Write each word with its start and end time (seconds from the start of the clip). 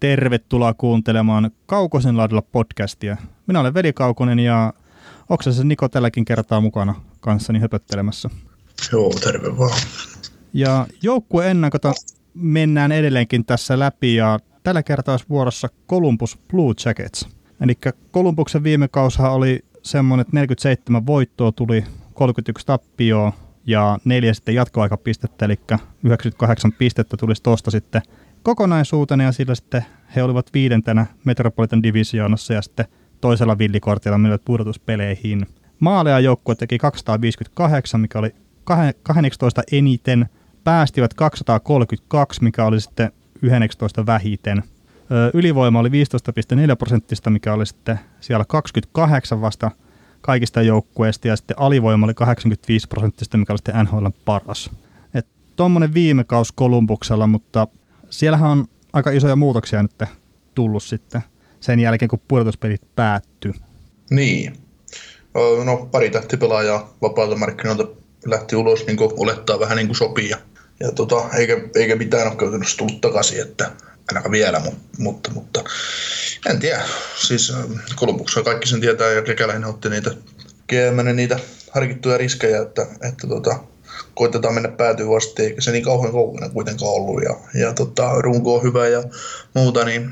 tervetuloa 0.00 0.74
kuuntelemaan 0.74 1.50
Kaukosen 1.66 2.16
laadilla 2.16 2.42
podcastia. 2.42 3.16
Minä 3.46 3.60
olen 3.60 3.74
Veli 3.74 3.92
Kaukonen 3.92 4.38
ja 4.38 4.72
Oksasen 5.28 5.68
Niko 5.68 5.88
tälläkin 5.88 6.24
kertaa 6.24 6.60
mukana 6.60 6.94
kanssani 7.20 7.58
höpöttelemässä. 7.58 8.30
Joo, 8.92 9.12
terve 9.24 9.58
vaan. 9.58 9.80
Ja 10.52 10.86
joukkue 11.02 11.50
ennakota 11.50 11.92
mennään 12.34 12.92
edelleenkin 12.92 13.44
tässä 13.44 13.78
läpi 13.78 14.14
ja 14.14 14.38
tällä 14.62 14.82
kertaa 14.82 15.12
olisi 15.12 15.26
vuorossa 15.28 15.68
Columbus 15.88 16.38
Blue 16.50 16.74
Jackets. 16.84 17.28
Eli 17.60 17.74
Columbuksen 18.12 18.62
viime 18.62 18.88
kausha 18.88 19.30
oli 19.30 19.64
semmoinen, 19.82 20.20
että 20.20 20.36
47 20.36 21.06
voittoa 21.06 21.52
tuli, 21.52 21.84
31 22.14 22.66
tappioa 22.66 23.32
ja 23.66 23.98
neljä 24.04 24.34
sitten 24.34 24.54
jatkoaikapistettä, 24.54 25.44
eli 25.44 25.60
98 26.02 26.72
pistettä 26.72 27.16
tulisi 27.16 27.42
tuosta 27.42 27.70
sitten 27.70 28.02
kokonaisuutena 28.46 29.22
ja 29.22 29.32
sillä 29.32 29.54
sitten 29.54 29.84
he 30.16 30.22
olivat 30.22 30.54
viidentenä 30.54 31.06
Metropolitan 31.24 31.82
Divisionassa 31.82 32.54
ja 32.54 32.62
sitten 32.62 32.86
toisella 33.20 33.58
villikortilla 33.58 34.18
menivät 34.18 34.42
pudotuspeleihin. 34.44 35.46
Maaleja 35.80 36.20
joukkue 36.20 36.54
teki 36.54 36.78
258, 36.78 38.00
mikä 38.00 38.18
oli 38.18 38.34
12 39.02 39.62
eniten. 39.72 40.28
Päästivät 40.64 41.14
232, 41.14 42.42
mikä 42.42 42.64
oli 42.64 42.80
sitten 42.80 43.12
19 43.42 44.06
vähiten. 44.06 44.62
Ylivoima 45.34 45.80
oli 45.80 45.88
15,4 45.88 46.76
prosenttista, 46.78 47.30
mikä 47.30 47.52
oli 47.52 47.66
sitten 47.66 48.00
siellä 48.20 48.44
28 48.48 49.40
vasta 49.40 49.70
kaikista 50.20 50.62
joukkueista, 50.62 51.28
ja 51.28 51.36
sitten 51.36 51.58
alivoima 51.58 52.06
oli 52.06 52.14
85 52.14 52.88
prosenttista, 52.88 53.38
mikä 53.38 53.52
oli 53.52 53.58
sitten 53.58 53.84
NHL 53.84 54.06
paras. 54.24 54.70
Tuommoinen 55.56 55.94
viime 55.94 56.24
kaus 56.24 56.52
Kolumbuksella, 56.52 57.26
mutta 57.26 57.68
siellähän 58.16 58.50
on 58.50 58.66
aika 58.92 59.10
isoja 59.10 59.36
muutoksia 59.36 59.82
nyt 59.82 60.02
tullut 60.54 60.82
sitten 60.82 61.22
sen 61.60 61.80
jälkeen, 61.80 62.08
kun 62.08 62.20
pudotuspelit 62.28 62.82
päättyi. 62.96 63.52
Niin. 64.10 64.56
No 65.64 65.88
pari 65.92 66.10
tähtipelaajaa 66.10 66.94
vapaalta 67.02 67.36
markkinoilta 67.36 67.88
lähti 68.24 68.56
ulos, 68.56 68.86
niin 68.86 68.96
kuin 68.96 69.12
olettaa 69.16 69.60
vähän 69.60 69.76
niin 69.76 69.86
kuin 69.86 69.96
sopii. 69.96 70.28
Ja, 70.28 70.36
ja 70.80 70.92
tota, 70.92 71.24
eikä, 71.36 71.60
eikä 71.74 71.96
mitään 71.96 72.28
ole 72.28 72.36
käytännössä 72.36 72.76
tullut 72.76 73.00
takaisin, 73.00 73.42
että 73.42 73.72
ainakaan 74.08 74.32
vielä, 74.32 74.60
mutta, 74.60 74.80
mutta, 74.98 75.30
mutta 75.34 75.64
en 76.50 76.58
tiedä. 76.58 76.82
Siis 77.16 77.52
Kolumbuksessa 77.96 78.42
kaikki 78.42 78.68
sen 78.68 78.80
tietää 78.80 79.10
ja 79.10 79.22
Kekäläinen 79.22 79.68
otti 79.68 79.88
niitä 79.88 80.10
GM 80.68 81.16
niitä 81.16 81.38
harkittuja 81.70 82.18
riskejä, 82.18 82.62
että, 82.62 82.82
että 82.82 83.26
tota, 83.26 83.58
koitetaan 84.16 84.54
mennä 84.54 84.68
päätyyn 84.68 85.16
asti, 85.16 85.42
eikä 85.42 85.60
se 85.60 85.72
niin 85.72 85.84
kauhean 85.84 86.12
koukuna 86.12 86.48
kuitenkaan 86.48 86.92
ollut. 86.92 87.22
Ja, 87.22 87.60
ja 87.60 87.72
tota, 87.72 88.12
runko 88.18 88.56
on 88.56 88.62
hyvä 88.62 88.88
ja 88.88 89.02
muuta, 89.54 89.84
niin 89.84 90.10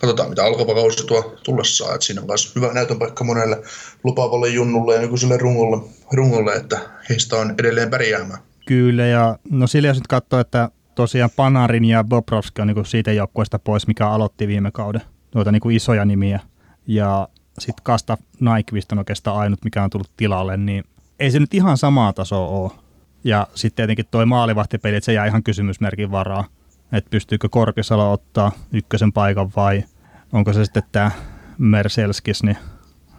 katsotaan 0.00 0.28
mitä 0.28 0.44
alkava 0.44 0.74
kausi 0.74 1.06
tuo 1.06 1.36
tullessaan. 1.42 1.94
Että 1.94 2.06
siinä 2.06 2.20
on 2.20 2.26
myös 2.26 2.54
hyvä 2.56 2.72
näytön 2.72 2.98
paikka 2.98 3.24
monelle 3.24 3.62
lupaavalle 4.04 4.48
junnulle 4.48 4.94
ja 4.94 5.00
nykyiselle 5.00 5.36
rungolle, 5.36 5.90
rungolle, 6.12 6.54
että 6.54 6.78
heistä 7.08 7.36
on 7.36 7.54
edelleen 7.58 7.90
pärjäämään. 7.90 8.40
Kyllä, 8.66 9.06
ja 9.06 9.38
no 9.50 9.66
sillä 9.66 9.88
jos 9.88 9.96
nyt 9.96 10.06
katsoo, 10.06 10.40
että 10.40 10.68
tosiaan 10.94 11.30
Panarin 11.36 11.84
ja 11.84 12.04
Bobrovski 12.04 12.62
on 12.62 12.66
niin 12.66 12.86
siitä 12.86 13.12
joukkueesta 13.12 13.58
pois, 13.58 13.86
mikä 13.86 14.08
aloitti 14.08 14.48
viime 14.48 14.70
kauden, 14.70 15.02
noita 15.34 15.52
niin 15.52 15.70
isoja 15.70 16.04
nimiä. 16.04 16.40
Ja 16.86 17.28
sitten 17.58 17.84
Kasta 17.84 18.18
Nyquist 18.40 18.92
on 18.92 18.98
oikeastaan 18.98 19.36
ainut, 19.36 19.64
mikä 19.64 19.82
on 19.82 19.90
tullut 19.90 20.10
tilalle, 20.16 20.56
niin 20.56 20.84
ei 21.20 21.30
se 21.30 21.38
nyt 21.38 21.54
ihan 21.54 21.78
samaa 21.78 22.12
tasoa 22.12 22.48
ole. 22.48 22.83
Ja 23.24 23.46
sitten 23.54 23.76
tietenkin 23.76 24.06
toi 24.10 24.26
maalivahtipeli, 24.26 24.96
että 24.96 25.04
se 25.04 25.12
jää 25.12 25.26
ihan 25.26 25.42
kysymysmerkin 25.42 26.10
varaa, 26.10 26.44
että 26.92 27.10
pystyykö 27.10 27.48
Korpisalo 27.48 28.12
ottaa 28.12 28.52
ykkösen 28.72 29.12
paikan 29.12 29.50
vai 29.56 29.84
onko 30.32 30.52
se 30.52 30.64
sitten 30.64 30.82
tämä 30.92 31.10
Merselskis, 31.58 32.42
niin, 32.42 32.56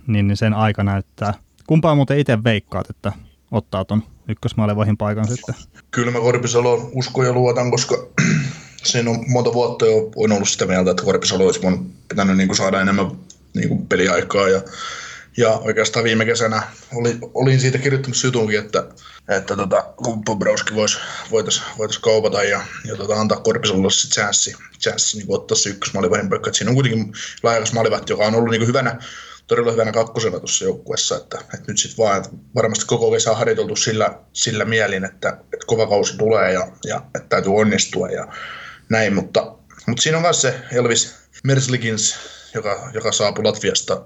niin, 0.07 0.27
niin 0.27 0.37
sen 0.37 0.53
aika 0.53 0.83
näyttää. 0.83 1.33
Kumpaa 1.67 1.95
muuten 1.95 2.19
itse 2.19 2.43
veikkaat, 2.43 2.89
että 2.89 3.11
ottaa 3.51 3.85
ton 3.85 4.03
ykkösmaalivahin 4.27 4.97
paikan 4.97 5.27
sitten? 5.27 5.55
Kyllä 5.91 6.11
mä 6.11 6.19
Korpisalo 6.19 6.89
uskon 6.93 7.25
ja 7.25 7.33
luotan, 7.33 7.71
koska 7.71 8.07
siinä 8.83 9.09
on 9.09 9.25
monta 9.27 9.53
vuotta 9.53 9.85
jo 9.85 10.11
on 10.15 10.31
ollut 10.31 10.49
sitä 10.49 10.65
mieltä, 10.65 10.91
että 10.91 11.03
Korpisalo 11.03 11.43
olisi 11.45 11.61
pitänyt 12.07 12.37
niin 12.37 12.47
kuin 12.47 12.57
saada 12.57 12.81
enemmän 12.81 13.11
niin 13.53 13.69
kuin 13.69 13.87
peliaikaa 13.87 14.49
ja 14.49 14.61
ja 15.37 15.49
oikeastaan 15.49 16.03
viime 16.03 16.25
kesänä 16.25 16.63
oli, 16.95 17.17
olin 17.33 17.59
siitä 17.59 17.77
kirjoittanut 17.77 18.23
jutunkin, 18.23 18.59
että, 18.59 18.87
että 19.29 19.55
tota, 19.55 19.81
kun 19.81 20.23
Bobrovski 20.23 20.75
voisi 20.75 20.97
voitais, 21.31 21.61
voitais 21.77 21.99
kaupata 21.99 22.43
ja, 22.43 22.61
ja 22.85 22.95
tota, 22.95 23.15
antaa 23.15 23.39
Korpisalolle 23.39 23.91
se 23.91 24.07
chanssi, 24.07 24.55
chanssi 24.81 25.17
niin 25.17 25.27
ottaa 25.29 25.57
se 25.57 25.69
ykkösmaalivahdin 25.69 26.29
paikka. 26.29 26.53
Siinä 26.53 26.69
on 26.69 26.75
kuitenkin 26.75 27.13
laajakas 27.43 27.73
maalivahti, 27.73 28.13
joka 28.13 28.25
on 28.25 28.35
ollut 28.35 28.51
niin 28.51 28.67
hyvänä, 28.67 28.99
todella 29.47 29.71
hyvänä 29.71 29.91
kakkosena 29.91 30.39
tuossa 30.39 30.65
joukkueessa, 30.65 31.17
että, 31.17 31.37
että 31.39 31.65
nyt 31.67 31.77
sitten 31.77 32.05
vaan 32.05 32.17
että 32.17 32.29
varmasti 32.55 32.85
koko 32.85 33.11
kesä 33.11 33.31
on 33.31 33.37
harjoiteltu 33.37 33.75
sillä, 33.75 34.19
sillä 34.33 34.65
mielin, 34.65 35.05
että, 35.05 35.29
että 35.29 35.65
kova 35.65 35.87
kausi 35.87 36.17
tulee 36.17 36.53
ja, 36.53 36.67
ja 36.85 37.01
että 37.15 37.29
täytyy 37.29 37.55
onnistua 37.55 38.09
ja 38.09 38.27
näin, 38.89 39.13
mutta, 39.13 39.55
mutta 39.87 40.01
siinä 40.01 40.17
on 40.17 40.21
myös 40.21 40.41
se 40.41 40.59
Elvis 40.71 41.15
Merslikins, 41.43 42.15
joka, 42.53 42.89
joka 42.93 43.11
saapui 43.11 43.43
Latviasta 43.43 44.01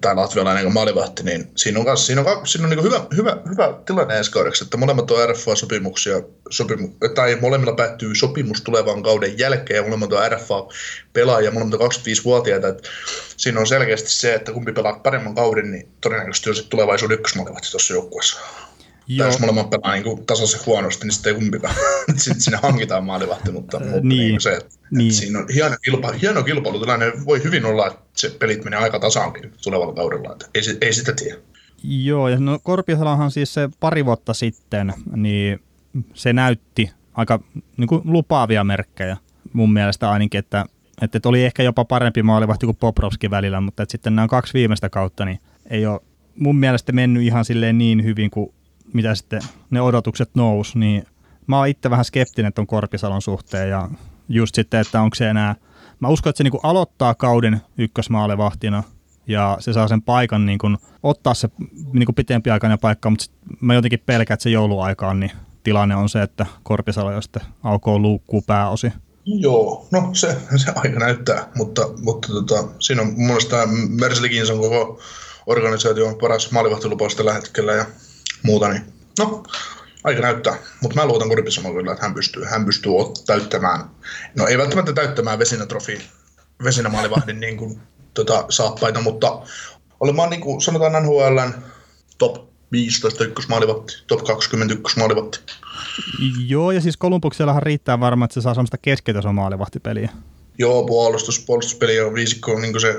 tai 0.00 0.14
latvialainen 0.14 0.72
maalivahti, 0.72 1.22
niin 1.22 1.50
siinä 1.56 1.78
on, 1.78 1.84
kanssa, 1.84 2.06
siinä 2.06 2.20
on, 2.20 2.46
siinä 2.46 2.66
on 2.66 2.70
niin 2.70 2.82
hyvä, 2.82 3.06
hyvä, 3.16 3.36
hyvä 3.50 3.74
tilanne 3.86 4.18
ensi 4.18 4.30
kaudeksi, 4.30 4.64
että 4.64 4.76
molemmat 4.76 5.10
on 5.10 5.28
RFA-sopimuksia, 5.28 6.22
sopimu, 6.50 6.88
tai 7.14 7.38
molemmilla 7.40 7.74
päättyy 7.74 8.14
sopimus 8.14 8.62
tulevan 8.62 9.02
kauden 9.02 9.38
jälkeen, 9.38 9.76
ja 9.76 9.82
molemmat 9.82 10.12
on 10.12 10.32
RFA-pelaajia, 10.32 11.50
molemmat 11.50 11.80
on 11.80 11.90
25-vuotiaita, 11.90 12.68
että 12.68 12.88
siinä 13.36 13.60
on 13.60 13.66
selkeästi 13.66 14.12
se, 14.12 14.34
että 14.34 14.52
kumpi 14.52 14.72
pelaa 14.72 14.98
paremman 14.98 15.34
kauden, 15.34 15.70
niin 15.70 15.88
todennäköisesti 16.00 16.50
on 16.50 16.56
sitten 16.56 16.70
tulevaisuuden 16.70 17.14
ykkösmaalivahti 17.14 17.70
tuossa 17.70 17.94
joukkueessa. 17.94 18.40
Joo. 19.06 19.18
Tai 19.18 19.34
jos 19.34 19.40
molemmat 19.40 19.70
pelaa 19.70 19.94
niin 19.94 20.26
tasaisen 20.26 20.60
huonosti, 20.66 21.04
niin 21.04 21.12
sitten 21.12 21.34
ei 21.34 21.40
kumpikaan. 21.40 21.74
sitten 22.16 22.40
sinne 22.40 22.58
hankitaan 22.62 23.04
maalivahti, 23.04 23.52
mutta, 23.52 23.80
mutta 23.80 23.94
niin. 23.94 24.08
niin 24.08 24.40
se, 24.40 24.52
että, 24.52 24.74
niin. 24.90 25.10
että 25.10 25.20
siinä 25.20 25.38
on 25.38 25.46
hieno, 25.54 25.76
kilpa, 25.82 26.12
hieno 26.12 26.42
kilpailutilanne. 26.42 27.12
Voi 27.26 27.44
hyvin 27.44 27.64
olla, 27.64 27.86
että 27.86 28.03
se 28.14 28.30
pelit 28.38 28.64
menee 28.64 28.78
aika 28.78 28.98
tasaankin 28.98 29.52
tulevalla 29.64 29.94
kaudella. 29.94 30.32
Että 30.32 30.46
ei, 30.54 30.62
ei 30.80 30.92
sitä 30.92 31.12
tiedä. 31.12 31.38
Joo, 31.82 32.28
ja 32.28 32.40
no 32.40 32.58
Korpisalahan 32.62 33.30
siis 33.30 33.54
se 33.54 33.68
pari 33.80 34.04
vuotta 34.04 34.34
sitten, 34.34 34.92
niin 35.16 35.60
se 36.14 36.32
näytti 36.32 36.90
aika 37.14 37.40
niin 37.76 37.88
kuin 37.88 38.02
lupaavia 38.04 38.64
merkkejä 38.64 39.16
mun 39.52 39.72
mielestä 39.72 40.10
ainakin, 40.10 40.38
että, 40.38 40.64
että, 41.02 41.28
oli 41.28 41.44
ehkä 41.44 41.62
jopa 41.62 41.84
parempi 41.84 42.22
maalivahti 42.22 42.66
kuin 42.66 42.76
Poprovski 42.76 43.30
välillä, 43.30 43.60
mutta 43.60 43.82
että 43.82 43.92
sitten 43.92 44.16
nämä 44.16 44.28
kaksi 44.28 44.54
viimeistä 44.54 44.88
kautta, 44.88 45.24
niin 45.24 45.40
ei 45.70 45.86
ole 45.86 46.00
mun 46.36 46.56
mielestä 46.56 46.92
mennyt 46.92 47.22
ihan 47.22 47.44
silleen 47.44 47.78
niin 47.78 48.04
hyvin 48.04 48.30
kuin 48.30 48.54
mitä 48.92 49.14
sitten 49.14 49.42
ne 49.70 49.80
odotukset 49.80 50.30
nous, 50.34 50.76
niin 50.76 51.06
mä 51.46 51.58
oon 51.58 51.68
itse 51.68 51.90
vähän 51.90 52.04
skeptinen 52.04 52.52
tuon 52.52 52.66
Korpisalon 52.66 53.22
suhteen 53.22 53.70
ja 53.70 53.88
just 54.28 54.54
sitten, 54.54 54.80
että 54.80 55.00
onko 55.00 55.14
se 55.14 55.30
enää, 55.30 55.54
mä 56.04 56.08
uskon, 56.08 56.30
että 56.30 56.38
se 56.38 56.44
niinku 56.44 56.60
aloittaa 56.62 57.14
kauden 57.14 57.60
ykkösmaalevahtina 57.78 58.82
ja 59.26 59.56
se 59.60 59.72
saa 59.72 59.88
sen 59.88 60.02
paikan 60.02 60.46
niin 60.46 60.58
kuin, 60.58 60.78
ottaa 61.02 61.34
se 61.34 61.48
niin 61.92 62.06
kuin 62.06 62.14
pitempi 62.14 62.50
aikainen 62.50 62.78
paikka, 62.78 63.10
mutta 63.10 63.26
mä 63.60 63.74
jotenkin 63.74 64.02
pelkään, 64.06 64.34
että 64.34 64.42
se 64.42 64.50
jouluaikaan 64.50 65.20
niin 65.20 65.30
tilanne 65.62 65.96
on 65.96 66.08
se, 66.08 66.22
että 66.22 66.46
Korpisalo 66.62 67.12
jo 67.12 67.20
sitten 67.20 67.42
aukoo 67.62 67.98
luukkuu 67.98 68.42
pääosi. 68.42 68.92
Joo, 69.24 69.86
no 69.90 70.10
se, 70.12 70.36
se 70.56 70.72
aika 70.74 70.98
näyttää, 70.98 71.48
mutta, 71.54 71.82
mutta 72.02 72.28
tota, 72.28 72.68
siinä 72.78 73.02
on 73.02 73.08
mun 73.08 73.26
mielestä 73.26 73.56
Merslikins 73.88 74.50
on 74.50 74.58
koko 74.60 75.00
organisaation 75.46 76.18
paras 76.20 76.52
maalivahtilupaus 76.52 77.14
tällä 77.14 77.32
hetkellä 77.32 77.72
ja 77.72 77.86
muuta, 78.42 78.68
niin 78.68 78.82
no, 79.18 79.42
aika 80.04 80.20
näyttää. 80.20 80.56
Mutta 80.80 81.00
mä 81.00 81.06
luotan 81.06 81.28
Korpisaloon 81.28 81.74
kyllä, 81.74 81.92
että 81.92 82.04
hän 82.04 82.14
pystyy, 82.14 82.44
hän 82.44 82.64
pystyy 82.64 82.92
täyttämään, 83.26 83.80
no 84.36 84.46
ei 84.46 84.58
välttämättä 84.58 84.92
täyttämään 84.92 85.38
vesinätrofiin, 85.38 86.02
vesinämaalivahdin 86.64 87.40
niin 87.46 87.56
kuin, 87.56 87.80
tota, 88.14 88.44
saappaita, 88.48 89.00
mutta 89.00 89.42
olemaan 90.00 90.30
niin 90.30 90.40
kuin 90.40 90.60
sanotaan 90.60 91.02
NHLn 91.02 91.54
top 92.18 92.54
15 92.72 93.24
ykkösmaalivatti, 93.24 93.94
top 94.06 94.24
20 94.24 94.74
ykkösmaalivatti. 94.74 95.40
Joo, 96.46 96.70
ja 96.70 96.80
siis 96.80 96.96
Kolumbuksellahan 96.96 97.62
riittää 97.62 98.00
varmaan, 98.00 98.26
että 98.26 98.34
se 98.34 98.40
saa 98.40 98.54
semmoista 98.54 98.78
keskitason 98.78 99.34
maalivahtipeliä. 99.34 100.10
Joo, 100.58 100.86
puolustus, 100.86 101.40
puolustuspeli 101.40 102.00
on 102.00 102.14
viisikko, 102.14 102.58
niin 102.58 102.72
kuin 102.72 102.80
se, 102.80 102.94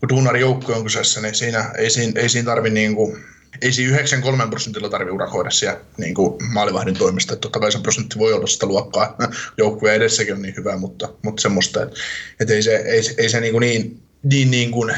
kun 0.00 0.08
duunari 0.08 0.40
joukko 0.40 0.72
on 0.72 0.82
kyseessä, 0.82 1.20
niin 1.20 1.34
siinä 1.34 1.70
ei, 1.78 1.90
siinä, 1.90 2.20
ei 2.20 2.28
siinä 2.28 2.46
tarvi 2.46 2.70
niin 2.70 2.94
kuin, 2.94 3.24
ei 3.62 3.72
siinä 3.72 3.92
93 3.92 4.46
prosentilla 4.46 4.88
tarvitse 4.88 5.14
urakoida 5.14 5.50
siellä 5.50 5.80
niin 5.98 6.14
kuin 6.14 6.48
maalivahdin 6.52 6.98
toimesta. 6.98 7.32
Että 7.32 7.40
totta 7.40 7.60
kai 7.60 7.72
se 7.72 7.78
prosentti 7.78 8.18
voi 8.18 8.32
olla 8.32 8.46
sitä 8.46 8.66
luokkaa. 8.66 9.16
Joukkueen 9.58 9.96
edessäkin 9.96 10.34
on 10.34 10.42
niin 10.42 10.56
hyvä, 10.56 10.76
mutta, 10.76 11.08
mutta 11.22 11.42
semmoista, 11.42 11.82
että, 11.82 11.96
että 12.40 12.54
ei 12.54 12.62
se, 12.62 12.76
ei, 12.76 13.02
ei 13.18 13.28
se 13.28 13.40
niin, 13.40 13.52
kuin 13.52 13.60
niin, 13.60 14.02
niin, 14.22 14.50
niin 14.50 14.70
kuin, 14.70 14.94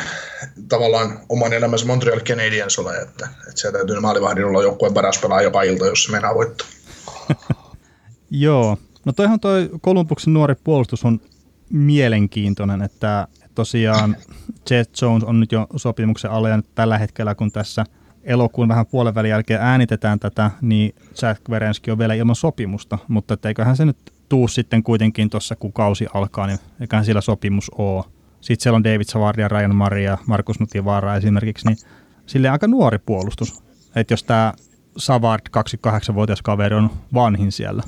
tavallaan 0.69 1.20
oman 1.29 1.52
elämänsä 1.52 1.87
Montreal 1.87 2.20
Canadiens 2.20 2.79
ole, 2.79 2.97
että, 2.97 3.29
että 3.49 3.61
siellä 3.61 3.79
täytyy 3.79 4.00
maalivahdin 4.00 4.44
olla 4.44 4.62
joukkueen 4.62 4.94
paras 4.94 5.19
pelaaja 5.19 5.43
jopa 5.43 5.62
ilta, 5.62 5.87
jos 5.87 6.05
se 6.05 6.12
mennään 6.12 6.35
voittaa. 6.35 6.67
Joo, 8.31 8.79
no 9.05 9.12
toihan 9.12 9.41
toi 9.41 9.70
Kolumbuksen 9.81 10.35
nuori 10.35 10.55
puolustus 10.64 11.05
on 11.05 11.20
mielenkiintoinen, 11.70 12.82
että 12.82 13.29
tosiaan 13.55 14.17
Jet 14.70 14.91
Jones 15.02 15.25
on 15.25 15.41
nyt 15.41 15.52
jo 15.52 15.67
sopimuksen 15.76 16.31
alle 16.31 16.50
ja 16.50 16.56
nyt 16.56 16.75
tällä 16.75 16.99
hetkellä, 16.99 17.35
kun 17.35 17.52
tässä 17.52 17.85
elokuun 18.25 18.69
vähän 18.69 18.87
puolen 18.87 19.15
välin 19.15 19.31
jälkeen 19.31 19.61
äänitetään 19.61 20.21
tätä, 20.21 20.51
niin 20.61 20.95
Jack 21.23 21.51
Verenski 21.51 21.91
on 21.91 21.99
vielä 21.99 22.15
ilman 22.15 22.37
sopimusta, 22.37 22.99
mutta 23.09 23.39
eiköhän 23.45 23.77
se 23.77 23.85
nyt 23.85 23.97
tuu 24.29 24.49
sitten 24.49 24.83
kuitenkin 24.83 25.31
tuossa, 25.31 25.57
kun 25.57 25.73
kausi 25.73 26.07
alkaa, 26.15 26.47
niin 26.47 26.59
eiköhän 26.81 27.05
sillä 27.05 27.21
sopimus 27.21 27.71
ole. 27.71 28.05
Sitten 28.41 28.63
siellä 28.63 28.77
on 28.77 28.85
David 28.85 29.05
Savard 29.05 29.39
ja 29.39 29.49
Ryan 29.49 29.77
Maria, 29.77 30.19
Markus 30.27 30.61
Nutivaara 30.61 31.17
esimerkiksi, 31.17 31.67
niin 31.67 31.79
sille 32.27 32.49
aika 32.49 32.67
nuori 32.67 32.99
puolustus. 32.99 33.63
Että 33.97 34.13
jos 34.13 34.25
tämä 34.25 34.53
Savard, 34.97 35.41
28-vuotias 35.49 36.43
kaveri, 36.43 36.77
on 36.77 36.91
vanhin 37.15 37.53
siellä. 37.53 37.83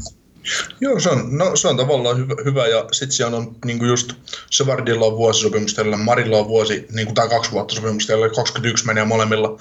Joo, 0.80 1.00
se 1.00 1.10
on, 1.10 1.38
no, 1.38 1.56
se 1.56 1.68
on 1.68 1.76
tavallaan 1.76 2.16
hyvä, 2.16 2.34
hyvä 2.44 2.66
ja 2.66 2.86
sitten 2.92 3.12
siellä 3.12 3.36
on 3.36 3.56
niin 3.64 3.86
just 3.86 4.12
Savardilla 4.50 5.06
on 5.06 5.16
vuosisopimus 5.16 5.76
Marilla 6.04 6.38
on 6.38 6.48
vuosi, 6.48 6.86
niin 6.92 7.06
kuin 7.06 7.14
tämä 7.14 7.28
kaksi 7.28 7.52
vuotta 7.52 7.74
sopimus 7.74 8.06
tällä, 8.06 8.28
21 8.28 8.86
menee 8.86 9.04
molemmilla 9.04 9.58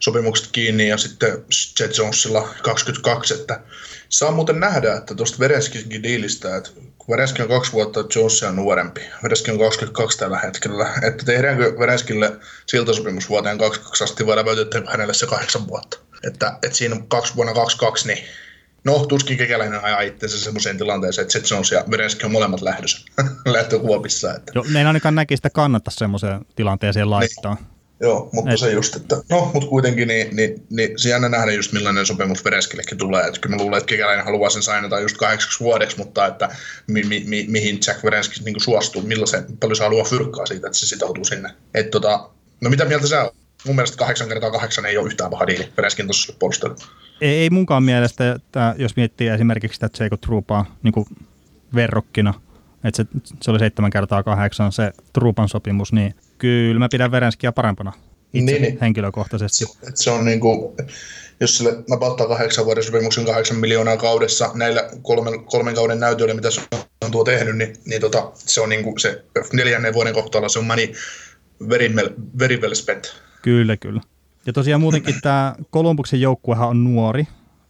sopimukset 0.00 0.48
kiinni 0.52 0.88
ja 0.88 0.96
sitten 0.96 1.44
Jet 1.80 1.98
Jonesilla 1.98 2.48
22, 2.62 3.34
että 3.34 3.60
saa 4.08 4.30
muuten 4.30 4.60
nähdä, 4.60 4.94
että 4.94 5.14
tuosta 5.14 5.38
Verenskinkin 5.38 6.02
diilistä, 6.02 6.56
että 6.56 6.70
kun 6.98 7.12
Verenski 7.12 7.42
on 7.42 7.48
kaksi 7.48 7.72
vuotta, 7.72 8.04
Jones 8.16 8.42
on 8.42 8.56
nuorempi. 8.56 9.00
Verenski 9.22 9.50
on 9.50 9.58
22 9.58 10.18
tällä 10.18 10.38
hetkellä, 10.38 10.94
että 11.02 11.24
tehdäänkö 11.24 11.78
Verenskille 11.78 12.32
siltasopimus 12.66 13.28
vuoteen 13.28 13.58
22 13.58 14.04
asti 14.04 14.26
vai 14.26 14.36
läpäytetäänkö 14.36 14.90
hänelle 14.90 15.14
se 15.14 15.26
kahdeksan 15.26 15.68
vuotta. 15.68 15.98
Että, 16.24 16.58
että 16.62 16.76
siinä 16.76 16.94
on 16.94 17.08
kaksi 17.08 17.36
vuonna 17.36 17.54
22, 17.54 18.06
niin 18.06 18.24
No, 18.84 19.06
tuskin 19.06 19.38
kekäläinen 19.38 19.84
ajaa 19.84 20.00
itseensä 20.00 20.38
semmoiseen 20.38 20.78
tilanteeseen, 20.78 21.22
että 21.22 21.38
Jet 21.38 21.50
Jones 21.50 21.72
ja 21.72 21.84
Verenski 21.90 22.24
on 22.24 22.32
molemmat 22.32 22.60
lähdössä, 22.60 23.06
lähtökuopissa. 23.46 24.34
Että. 24.34 24.52
Joo, 24.54 24.64
ne 24.72 24.78
ei 24.78 24.84
ainakaan 24.84 25.14
näkisi 25.14 25.36
sitä 25.36 25.50
kannattaa 25.50 25.92
semmoiseen 25.92 26.40
tilanteeseen 26.56 27.10
laittaa. 27.10 27.54
Niin. 27.54 27.66
Joo, 28.00 28.28
mutta 28.32 28.50
Et... 28.52 28.58
se 28.58 28.72
just, 28.72 28.96
että 28.96 29.16
no, 29.30 29.50
mutta 29.54 29.68
kuitenkin 29.68 30.08
niin, 30.08 30.36
niin, 30.36 30.62
niin 30.70 30.98
se 30.98 31.08
jännä 31.08 31.28
nähdä 31.28 31.52
just 31.52 31.72
millainen 31.72 32.06
sopimus 32.06 32.44
Vereskillekin 32.44 32.98
tulee. 32.98 33.26
Että 33.26 33.40
kyllä 33.40 33.56
mä 33.56 33.62
luulen, 33.62 33.78
että 33.78 33.88
kekäläinen 33.88 34.24
haluaa 34.24 34.50
sen 34.50 34.62
sainata 34.62 35.00
just 35.00 35.16
kahdeksaksi 35.16 35.60
vuodeksi, 35.60 35.98
mutta 35.98 36.26
että 36.26 36.48
mi, 36.86 37.02
mi, 37.02 37.24
mi, 37.26 37.46
mihin 37.48 37.78
Jack 37.86 38.04
Verenski 38.04 38.44
niin 38.44 38.60
suostuu, 38.60 39.02
millaisen, 39.02 39.44
paljon 39.60 39.76
se 39.76 39.82
haluaa 39.82 40.04
fyrkkaa 40.04 40.46
siitä, 40.46 40.66
että 40.66 40.78
se 40.78 40.86
sitoutuu 40.86 41.24
sinne. 41.24 41.50
Et, 41.74 41.90
tota, 41.90 42.30
no 42.60 42.70
mitä 42.70 42.84
mieltä 42.84 43.06
sä 43.06 43.24
on? 43.24 43.30
Mun 43.66 43.76
mielestä 43.76 43.96
kahdeksan 43.96 44.28
kertaa 44.28 44.50
kahdeksan 44.50 44.86
ei 44.86 44.96
ole 44.96 45.06
yhtään 45.06 45.30
paha 45.30 45.46
diili 45.46 45.68
Vereskin 45.76 46.06
tuossa 46.06 46.32
puolustelu. 46.38 46.76
Ei, 47.20 47.34
ei 47.34 47.50
munkaan 47.50 47.82
mielestä, 47.82 48.32
että 48.32 48.74
jos 48.78 48.96
miettii 48.96 49.28
esimerkiksi 49.28 49.74
sitä 49.74 50.04
Jacob 50.04 50.20
Trupaa 50.20 50.76
niin 50.82 51.06
verrokkina, 51.74 52.34
että 52.84 52.96
se, 52.96 53.20
se 53.40 53.50
oli 53.50 53.58
seitsemän 53.58 53.90
kertaa 53.90 54.22
kahdeksan 54.22 54.72
se 54.72 54.92
Trupan 55.12 55.48
sopimus, 55.48 55.92
niin 55.92 56.14
kyllä 56.40 56.78
mä 56.78 56.88
pidän 56.90 57.10
Verenskia 57.10 57.52
parempana 57.52 57.92
itse 58.32 58.52
niin, 58.52 58.62
niin. 58.62 58.78
henkilökohtaisesti. 58.80 59.64
Se, 59.64 59.90
se 59.94 60.10
on 60.10 60.24
niin 60.24 60.40
kuin, 60.40 60.76
jos 61.40 61.58
sille 61.58 61.84
napattaa 61.88 62.26
kahdeksan 62.26 62.64
vuoden 62.64 62.84
sopimuksen 62.84 63.24
kahdeksan 63.24 63.56
miljoonaa 63.56 63.96
kaudessa 63.96 64.50
näillä 64.54 64.90
kolmen, 65.02 65.44
kolmen 65.44 65.74
kauden 65.74 66.00
näytöillä, 66.00 66.34
mitä 66.34 66.50
se 66.50 66.60
on 67.04 67.10
tuo 67.10 67.24
tehnyt, 67.24 67.56
niin, 67.56 67.76
niin 67.86 68.00
tota, 68.00 68.30
se 68.34 68.60
on 68.60 68.68
niin 68.68 68.84
kuin 68.84 68.98
se 68.98 69.24
neljännen 69.52 69.94
vuoden 69.94 70.14
kohtalla 70.14 70.48
se 70.48 70.58
on 70.58 70.66
money 70.66 70.92
very, 71.68 71.94
very 72.38 72.56
well 72.56 72.74
spent. 72.74 73.22
Kyllä, 73.42 73.76
kyllä. 73.76 74.00
Ja 74.46 74.52
tosiaan 74.52 74.80
muutenkin 74.80 75.20
tämä 75.22 75.54
Kolumbuksen 75.70 76.20
joukkuehan 76.20 76.68
on 76.68 76.84
nuori, 76.84 77.26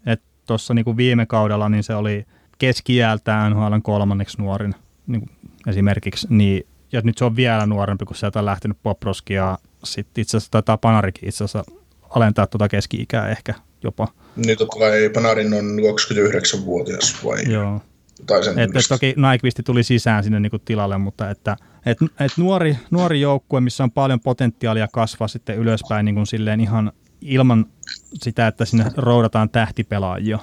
että 0.07 0.27
tuossa 0.47 0.75
niin 0.75 0.97
viime 0.97 1.27
kaudella 1.27 1.69
niin 1.69 1.83
se 1.83 1.95
oli 1.95 2.27
keski-iältään 2.59 3.53
NHL 3.53 3.75
kolmanneksi 3.83 4.39
nuorin 4.39 4.75
niin 5.07 5.31
esimerkiksi, 5.67 6.27
niin, 6.31 6.67
ja 6.93 7.01
nyt 7.05 7.19
se 7.19 7.25
on 7.25 7.37
vielä 7.37 7.67
nuorempi, 7.67 8.05
kun 8.05 8.17
sieltä 8.17 8.39
on 8.39 8.45
lähtenyt 8.45 8.79
Poproski 8.83 9.35
ja 9.35 9.59
sitten 9.85 10.23
itse 10.23 10.37
asiassa 10.37 10.51
taitaa 10.51 10.79
Panarikin 10.79 11.29
itse 11.29 11.45
asiassa 11.45 11.73
alentaa 12.11 12.47
tuota 12.47 12.69
keski-ikää 12.69 13.29
ehkä 13.29 13.55
jopa. 13.83 14.09
Niin 14.37 14.59
totta 14.59 14.79
kai 14.79 15.11
Panarin 15.15 15.55
on 15.55 15.65
29-vuotias 15.79 17.25
vai? 17.25 17.53
Joo. 17.53 17.81
Tai 18.27 18.45
sen 18.45 18.59
että 18.59 18.79
toki 18.89 19.15
Nyquisti 19.17 19.63
tuli 19.63 19.83
sisään 19.83 20.25
sinne 20.25 20.41
niin 20.41 20.53
tilalle, 20.65 20.99
mutta 20.99 21.31
että 21.31 21.57
et, 21.87 21.99
et 22.03 22.33
nuori, 22.37 22.77
nuori 22.91 23.21
joukkue, 23.21 23.61
missä 23.61 23.85
on 23.85 23.91
paljon 23.91 24.21
potentiaalia 24.21 24.89
kasvaa 24.93 25.29
sitten 25.29 25.59
ylöspäin 25.59 26.05
niin 26.05 26.15
kuin 26.15 26.27
silleen 26.27 26.61
ihan 26.61 26.93
ilman 27.21 27.67
sitä, 28.15 28.47
että 28.47 28.65
sinne 28.65 28.85
roudataan 28.97 29.51
tähtipelaajia. 29.51 30.39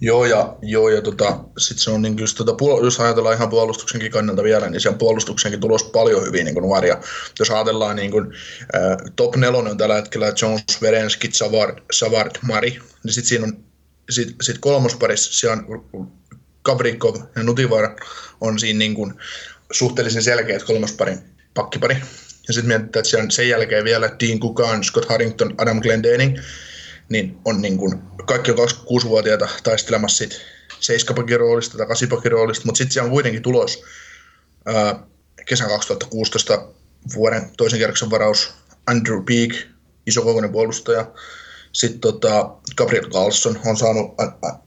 Joo, 0.00 0.24
ja, 0.24 0.56
joo, 0.62 0.88
ja 0.88 1.02
tota, 1.02 1.38
sit 1.58 1.78
se 1.78 1.90
on 1.90 2.02
niin 2.02 2.18
just, 2.18 2.36
tota, 2.36 2.56
jos 2.84 3.00
ajatellaan 3.00 3.36
ihan 3.36 3.48
puolustuksenkin 3.48 4.10
kannalta 4.12 4.42
vielä, 4.42 4.70
niin 4.70 4.80
siellä 4.80 4.98
puolustuksenkin 4.98 5.60
tulos 5.60 5.84
paljon 5.84 6.26
hyvin 6.26 6.44
niin 6.44 6.54
nuoria. 6.54 7.00
Jos 7.38 7.50
ajatellaan 7.50 7.96
niin 7.96 8.10
kuin, 8.10 8.32
äh, 8.74 9.12
top 9.16 9.36
nelonen 9.36 9.70
on 9.70 9.78
tällä 9.78 9.94
hetkellä 9.94 10.32
Jones, 10.42 10.82
Verenski, 10.82 11.28
Savard, 11.32 11.78
Savard 11.92 12.30
Mari, 12.42 12.70
niin 13.04 13.12
sitten 13.12 13.28
siinä 13.28 13.44
on 13.44 13.64
sit, 14.10 14.34
sit 14.42 14.58
kolmosparissa 14.58 15.32
siellä 15.32 15.62
on 15.92 16.12
Kavrikov 16.62 17.16
ja 17.36 17.42
Nutivar 17.42 17.96
on 18.40 18.58
siinä 18.58 18.78
niin 18.78 18.94
kuin 18.94 19.14
suhteellisen 19.72 20.22
selkeät 20.22 20.62
kolmosparin 20.62 21.18
pakkipari. 21.54 21.96
Ja 22.48 22.54
sitten 22.54 22.68
mietitään, 22.68 23.04
että 23.04 23.32
sen 23.34 23.48
jälkeen 23.48 23.84
vielä 23.84 24.10
Dean 24.20 24.40
Kukan, 24.40 24.84
Scott 24.84 25.08
Harrington, 25.08 25.54
Adam 25.58 25.80
Glendening, 25.80 26.38
niin 27.08 27.38
on 27.44 27.62
niin 27.62 27.78
kuin, 27.78 27.98
kaikki 28.26 28.50
on 28.50 28.58
26-vuotiaita 28.58 29.48
taistelemassa 29.62 30.18
sit 30.18 30.40
seiskapakin 30.80 31.40
roolista 31.40 31.78
tai 31.78 31.86
kasipakin 31.86 32.32
roolista, 32.32 32.66
mutta 32.66 32.78
sitten 32.78 32.92
siellä 32.92 33.06
on 33.06 33.12
kuitenkin 33.12 33.42
tulos 33.42 33.84
ää, 34.66 35.06
kesän 35.46 35.68
2016 35.68 36.68
vuoden 37.14 37.50
toisen 37.56 37.78
kerroksen 37.78 38.10
varaus 38.10 38.54
Andrew 38.86 39.22
Peak, 39.24 39.66
isokokoinen 40.06 40.52
puolustaja, 40.52 41.12
sitten 41.72 42.00
tota, 42.00 42.50
Gabriel 42.76 43.10
Carlson 43.10 43.60
on 43.66 43.76
saanut 43.76 44.14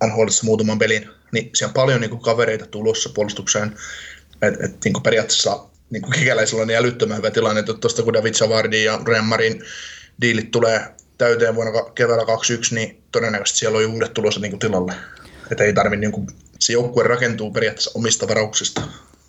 NHLissa 0.05 0.45
muutaman 0.45 0.79
pelin, 0.79 1.09
niin 1.31 1.49
siellä 1.53 1.69
on 1.69 1.73
paljon 1.73 2.01
niin 2.01 2.09
kuin, 2.09 2.21
kavereita 2.21 2.65
tulossa 2.65 3.09
puolustukseen, 3.09 3.75
että 4.41 4.65
et, 4.65 4.83
niin 4.85 5.03
periaatteessa 5.03 5.59
niin 5.89 6.01
kuin 6.01 6.13
kikäläisellä 6.13 6.61
on 6.61 6.67
niin 6.67 6.77
älyttömän 6.77 7.17
hyvä 7.17 7.31
tilanne, 7.31 7.59
että 7.59 7.73
tuosta 7.73 8.03
kun 8.03 8.13
David 8.13 8.33
Savardin 8.33 8.83
ja 8.83 8.99
Remmarin 9.07 9.63
diilit 10.21 10.51
tulee 10.51 10.95
täyteen 11.19 11.55
vuonna 11.55 11.83
keväällä 11.95 12.25
21, 12.25 12.75
niin 12.75 13.03
todennäköisesti 13.11 13.59
siellä 13.59 13.77
on 13.77 13.83
jo 13.83 13.89
uudet 13.89 14.13
tulossa 14.13 14.39
niin 14.39 14.51
kuin 14.51 14.59
tilalle. 14.59 14.93
Että 15.51 15.63
ei 15.63 15.73
tarvitse, 15.73 16.01
niin 16.01 16.11
kuin, 16.11 16.27
se 16.59 16.73
joukkue 16.73 17.03
rakentuu 17.03 17.51
periaatteessa 17.51 17.91
omista 17.95 18.27
varauksista. 18.27 18.81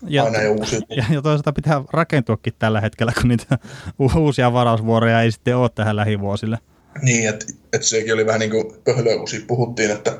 Ja, 0.09 0.25
Aina 0.25 0.43
jo 0.43 0.53
uusi. 0.53 0.81
Ja, 0.97 1.05
ja 1.15 1.23
toisaalta 1.23 1.53
pitää 1.53 1.85
rakentuakin 1.93 2.53
tällä 2.59 2.81
hetkellä, 2.81 3.13
kun 3.21 3.29
niitä 3.29 3.59
uusia 4.17 4.53
varausvuoroja 4.53 5.23
ei 5.23 5.33
sitten 5.33 5.57
ole 5.57 5.71
tähän 5.75 5.97
lähivuosille. 5.97 6.59
Niin, 7.03 7.29
että 7.29 7.47
et 7.73 7.83
sekin 7.83 8.15
oli 8.15 8.27
vähän 8.27 8.41
niin 8.41 8.51
kuin 8.51 8.73
pöhlöä, 8.85 9.17
kun 9.17 9.29
siitä 9.29 9.47
puhuttiin, 9.47 9.91
että 9.91 10.19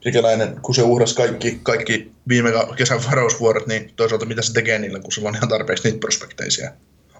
sikäläinen, 0.00 0.60
kun 0.62 0.74
se 0.74 0.82
uhrasi 0.82 1.14
kaikki, 1.14 1.60
kaikki 1.62 2.12
viime 2.28 2.50
kesän 2.76 3.00
varausvuorot, 3.10 3.66
niin 3.66 3.92
toisaalta 3.96 4.26
mitä 4.26 4.42
se 4.42 4.52
tekee 4.52 4.78
niillä, 4.78 5.00
kun 5.00 5.12
sillä 5.12 5.28
on 5.28 5.36
ihan 5.36 5.48
tarpeeksi 5.48 5.84
niitä 5.84 6.00
prospekteisia 6.00 6.70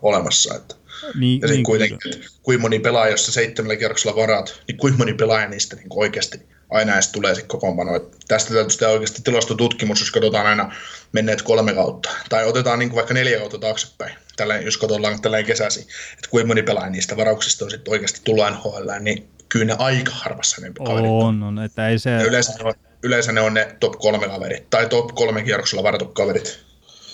olemassa. 0.02 0.54
Että. 0.54 0.74
Niin, 1.14 1.40
ja 1.40 1.48
niin, 1.48 1.64
kuitenkin, 1.64 1.98
että 2.04 2.26
kuinka 2.42 2.62
moni 2.62 2.78
pelaaja, 2.78 3.10
jos 3.10 3.26
seitsemällä 3.26 3.76
kierroksella 3.76 4.16
varaat, 4.16 4.60
niin 4.68 4.78
kuinka 4.78 4.98
moni 4.98 5.14
pelaaja 5.14 5.48
niistä 5.48 5.76
niin 5.76 5.86
oikeasti 5.90 6.40
aina 6.70 6.94
edes 6.94 7.08
tulee 7.08 7.34
sitten 7.34 7.48
kokoonpano. 7.48 8.00
Tästä 8.28 8.54
täytyy 8.54 8.70
sitä 8.70 8.88
oikeasti 8.88 9.22
tilastotutkimus, 9.22 10.00
jos 10.00 10.10
katsotaan 10.10 10.46
aina 10.46 10.72
menneet 11.12 11.42
kolme 11.42 11.74
kautta. 11.74 12.10
Tai 12.28 12.46
otetaan 12.46 12.78
niin 12.78 12.88
kuin 12.88 12.96
vaikka 12.96 13.14
neljä 13.14 13.38
kautta 13.38 13.58
taaksepäin, 13.58 14.14
tällainen, 14.36 14.64
jos 14.64 14.76
katsotaan 14.76 15.22
tällainen 15.22 15.46
kesäsi, 15.46 15.80
että 16.12 16.30
kuinka 16.30 16.46
moni 16.46 16.62
pelaaja 16.62 16.90
niistä 16.90 17.16
varauksista 17.16 17.64
on 17.64 17.70
sitten 17.70 17.92
oikeasti 17.92 18.20
tullut 18.24 18.44
NHL, 18.50 18.90
niin 19.00 19.28
kyllä 19.48 19.64
ne 19.64 19.76
aika 19.78 20.12
harvassa 20.14 20.60
ne 20.60 20.72
on, 20.78 21.42
on, 21.42 21.58
että 21.58 21.88
ei 21.88 21.98
se... 21.98 22.10
yleensä, 22.22 22.52
ne 22.52 22.64
on, 22.64 22.74
yleensä 23.02 23.32
ne 23.32 23.40
on 23.40 23.54
ne 23.54 23.76
top 23.80 23.92
kolme 23.92 24.28
kaverit, 24.28 24.70
tai 24.70 24.88
top 24.88 25.14
kolme 25.14 25.42
kierroksella 25.42 25.82
varatut 25.82 26.14
kaverit. 26.14 26.60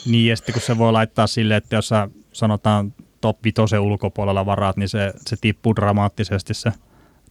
Niin, 0.07 0.31
ja 0.31 0.37
sitten 0.37 0.53
kun 0.53 0.63
se 0.63 0.79
voi 0.79 0.93
laittaa 0.93 1.27
silleen, 1.27 1.59
että 1.59 1.77
jos 1.77 1.89
sä 1.89 2.09
sanotaan 2.35 2.95
top 3.21 3.39
5 3.45 3.79
ulkopuolella 3.79 4.47
varaat, 4.47 4.77
niin 4.77 4.89
se, 4.89 5.13
se 5.27 5.37
tippuu 5.41 5.77
dramaattisesti 5.77 6.55
se 6.55 6.73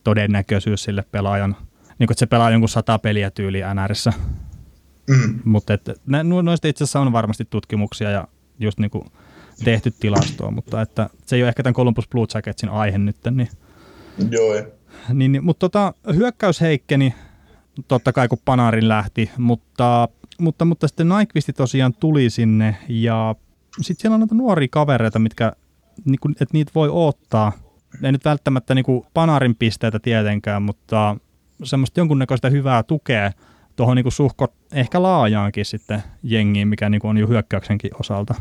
todennäköisyys 0.04 0.84
sille 0.84 1.04
pelaajan, 1.12 1.56
niin 2.00 2.08
kuin, 2.08 2.12
että 2.12 2.20
se 2.20 2.26
pelaa 2.26 2.52
jonkun 2.52 2.70
sata 2.70 3.00
peliä 3.00 3.32
tyyli 3.32 3.62
NRissä. 3.74 4.14
Mm. 5.08 5.40
Mutta 5.46 5.74
noista 6.44 6.68
itse 6.68 6.84
asiassa 6.84 7.00
on 7.00 7.12
varmasti 7.12 7.46
tutkimuksia 7.46 8.12
ja 8.12 8.28
just 8.60 8.80
niin 8.80 8.92
kuin 8.92 9.06
tehty 9.64 9.94
tilastoa, 10.00 10.52
mutta 10.52 10.82
että 10.82 11.10
se 11.26 11.36
ei 11.36 11.42
ole 11.42 11.50
ehkä 11.50 11.64
tämän 11.64 11.74
Columbus 11.74 12.08
Blue 12.08 12.28
Jacketsin 12.34 12.70
aihe 12.70 12.98
nyt. 12.98 13.18
Niin, 13.32 13.50
Joo. 14.30 14.54
Niin, 15.14 15.32
niin, 15.32 15.46
mutta 15.46 15.70
tota, 15.70 15.94
hyökkäys 16.16 16.62
heikkeni 16.62 17.14
totta 17.88 18.14
kai 18.14 18.28
kun 18.28 18.38
Panarin 18.46 18.88
lähti, 18.88 19.32
mutta, 19.38 20.10
mutta, 20.40 20.66
mutta 20.66 20.88
sitten 20.88 21.10
Nyquisti 21.10 21.54
tosiaan 21.54 21.94
tuli 21.94 22.30
sinne 22.30 22.78
ja 22.88 23.36
sitten 23.82 24.02
siellä 24.02 24.16
on 24.16 24.20
näitä 24.20 24.36
nuoria 24.36 24.68
kavereita, 24.72 25.20
mitkä, 25.20 25.54
niin 26.06 26.20
kuin, 26.20 26.32
että 26.32 26.54
niitä 26.54 26.72
voi 26.76 26.90
ottaa. 26.92 27.52
Ei 28.04 28.12
nyt 28.12 28.26
välttämättä 28.26 28.76
niin 28.76 28.86
kuin 28.86 29.06
Panarin 29.14 29.56
pisteitä 29.56 30.00
tietenkään, 30.00 30.62
mutta 30.62 31.18
semmoista 31.64 32.00
jonkunnäköistä 32.00 32.50
hyvää 32.50 32.84
tukea 32.84 33.32
tuohon 33.76 33.96
niin 33.96 34.12
suhko 34.12 34.48
ehkä 34.72 35.02
laajaankin 35.02 35.66
sitten 35.66 36.04
jengiin, 36.24 36.68
mikä 36.68 36.90
niin 36.90 37.06
on 37.06 37.18
jo 37.18 37.28
hyökkäyksenkin 37.28 37.92
osalta. 38.00 38.36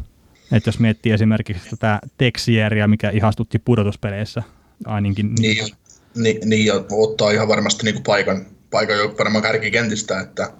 Että 0.52 0.68
jos 0.68 0.78
miettii 0.78 1.12
esimerkiksi 1.12 1.70
tätä 1.70 2.00
Texieria, 2.18 2.88
mikä 2.88 3.10
ihastutti 3.10 3.58
pudotuspeleissä 3.58 4.42
ainakin. 4.84 5.34
Niin, 5.34 5.66
niin, 6.14 6.38
niin 6.44 6.66
ja 6.66 6.74
ottaa 6.90 7.30
ihan 7.30 7.48
varmasti 7.48 7.84
niin 7.84 8.02
paikan, 8.02 8.46
paikan 8.70 8.96
jo 8.96 9.14
varmaan 9.18 9.42
kärkikentistä, 9.42 10.20
että 10.20 10.52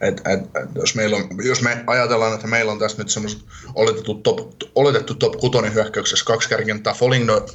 et, 0.00 0.20
et, 0.26 0.40
et, 0.40 0.68
jos, 0.74 0.94
meillä 0.94 1.16
on, 1.16 1.28
jos 1.44 1.62
me 1.62 1.84
ajatellaan, 1.86 2.34
että 2.34 2.46
meillä 2.46 2.72
on 2.72 2.78
tässä 2.78 2.98
nyt 2.98 3.10
semmoista 3.10 3.44
oletettu 3.74 4.14
top, 4.14 4.38
oletettu 4.74 5.14
top 5.14 5.36
6 5.36 5.58
hyökkäyksessä 5.74 6.24
kaksi 6.24 6.48
kärkentää, 6.48 6.94
Foligno, 6.94 7.46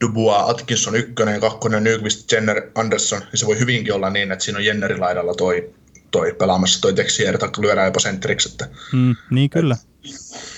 Dubois, 0.00 0.50
Atkinson 0.50 0.96
ykkönen, 0.96 1.40
kakkonen, 1.40 1.84
Nyqvist, 1.84 2.32
Jenner, 2.32 2.62
Anderson, 2.74 3.18
niin 3.20 3.38
se 3.38 3.46
voi 3.46 3.58
hyvinkin 3.58 3.94
olla 3.94 4.10
niin, 4.10 4.32
että 4.32 4.44
siinä 4.44 4.58
on 4.58 4.64
Jennerin 4.64 5.00
laidalla 5.00 5.34
toi, 5.34 5.74
toi 6.10 6.32
pelaamassa 6.32 6.80
toi 6.80 6.92
Texier, 6.92 7.38
tai 7.38 7.48
lyödään 7.58 7.86
jopa 7.86 8.00
sentteriksi. 8.00 8.48
Että, 8.48 8.68
mm, 8.92 9.16
niin 9.30 9.50
kyllä. 9.50 9.76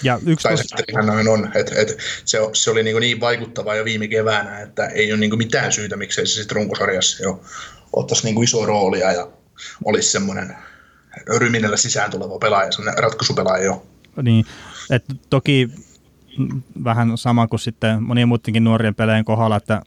Ja 0.03 0.21
yksi 0.27 0.43
tai 0.43 0.57
tos... 0.57 1.07
noin 1.07 1.29
on, 1.29 1.51
että 1.55 1.75
et, 1.77 1.99
se, 2.25 2.39
se, 2.53 2.71
oli 2.71 2.83
niin, 2.83 3.01
niin 3.01 3.21
vaikuttava 3.21 3.75
jo 3.75 3.85
viime 3.85 4.09
keväänä, 4.09 4.61
että 4.61 4.87
ei 4.87 5.13
ole 5.13 5.21
niin 5.21 5.39
mitään 5.39 5.73
syytä, 5.73 5.97
miksei 5.97 6.27
se 6.27 6.35
sitten 6.35 6.57
runkosarjassa 6.57 7.23
jo 7.23 7.43
ottaisi 7.93 8.25
niin 8.25 8.45
isoa 8.45 8.67
roolia 8.67 9.13
ja 9.13 9.29
olisi 9.85 10.09
semmoinen 10.09 10.57
ryminellä 11.39 11.77
sisään 11.77 12.11
tuleva 12.11 12.39
pelaaja, 12.39 12.73
semmoinen 12.73 13.03
ratkaisupelaaja 13.03 13.65
jo. 13.65 13.87
Niin, 14.23 14.47
että 14.91 15.15
toki 15.31 15.71
vähän 16.85 17.19
sama 17.19 17.47
kuin 17.47 17.61
sitten 17.61 18.03
monien 18.03 18.29
muidenkin 18.29 18.65
nuorien 18.65 18.95
pelejen 18.95 19.25
kohdalla, 19.25 19.57
että 19.57 19.83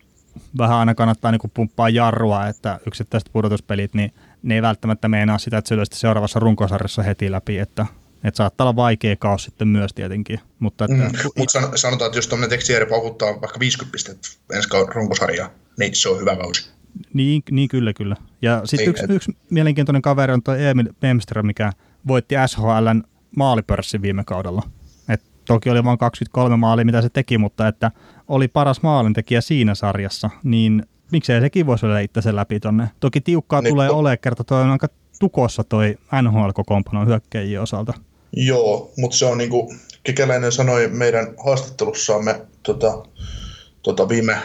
vähän 0.58 0.78
aina 0.78 0.96
kannattaa 0.96 1.32
niin 1.32 1.52
pumppaa 1.54 1.90
jarrua, 1.90 2.48
että 2.48 2.80
yksittäiset 2.88 3.30
pudotuspelit, 3.34 3.94
niin 3.94 4.14
ne 4.44 4.56
ei 4.56 4.62
välttämättä 4.62 5.08
meinaa 5.08 5.38
sitä, 5.38 5.58
että 5.58 5.70
se 5.70 5.76
seuraavassa 5.94 6.40
runkosarjassa 6.40 7.04
heti 7.04 7.32
läpi, 7.32 7.58
että 7.58 7.86
että 8.24 8.38
saattaa 8.38 8.66
olla 8.66 8.76
vaikea 8.76 9.16
kaus 9.16 9.44
sitten 9.44 9.68
myös 9.68 9.94
tietenkin. 9.94 10.40
Mutta, 10.60 10.86
että, 10.86 10.98
mm, 10.98 11.30
mutta 11.38 11.78
sanotaan, 11.78 12.10
että 12.10 12.18
jos 12.18 12.28
tuommoinen 12.28 12.50
tekstieri 12.50 12.86
paukuttaa 12.86 13.42
vaikka 13.42 13.60
50 13.60 13.92
pistettä 13.92 14.28
ensi 14.54 14.70
runkosarjaa, 14.88 15.50
niin 15.80 15.96
se 15.96 16.10
on 16.10 16.20
hyvä 16.20 16.36
kausi. 16.36 16.70
Niin, 17.14 17.44
niin 17.52 17.70
kyllä, 17.70 17.94
kyllä. 17.94 18.16
Ja 18.42 18.62
sitten 18.66 18.90
yksi, 18.90 19.06
yksi 19.10 19.38
mielenkiintoinen 19.50 20.02
kaveri 20.02 20.34
on 20.34 20.44
tuo 20.44 20.54
Emil 20.54 20.94
Bemström, 21.02 21.46
mikä 21.46 21.72
voitti 22.08 22.36
SHLn 22.48 23.04
maalipörssin 23.36 24.02
viime 24.02 24.24
kaudella. 24.24 24.64
Et 25.10 25.22
toki 25.46 25.70
oli 25.70 25.84
vain 25.84 25.98
23 25.98 26.58
maalia, 26.58 26.86
mitä 26.86 27.02
se 27.02 27.10
teki, 27.10 27.38
mutta 27.38 27.68
että 27.68 27.92
oli 28.28 28.48
paras 28.48 28.82
maalintekijä 28.82 29.42
siinä 29.42 29.76
sarjassa, 29.76 30.30
niin 30.44 30.84
miksei 31.12 31.42
sekin 31.42 31.66
voisi 31.66 31.86
olla 31.86 32.00
itse 32.00 32.22
sen 32.22 32.36
läpi 32.36 32.60
tonne. 32.60 32.90
Toki 33.00 33.22
tiukkaa 33.22 33.62
niin, 33.62 33.74
tulee 33.74 33.88
to... 33.88 33.98
olemaan, 33.98 34.18
kerta 34.20 34.44
toi 34.44 34.62
on 34.62 34.70
aika 34.70 34.88
tukossa 35.20 35.64
toi 35.64 35.98
NHL-kokoonpanon 36.22 37.08
hyökkäjien 37.08 37.62
osalta. 37.62 37.94
Joo, 38.36 38.92
mutta 38.98 39.18
se 39.18 39.26
on 39.26 39.38
niin 39.38 39.50
kuin 39.50 39.80
Kekäläinen 40.04 40.52
sanoi 40.52 40.88
meidän 40.88 41.28
haastattelussaamme 41.46 42.42
tota, 42.64 43.04
tota 43.82 44.10
viime 44.10 44.38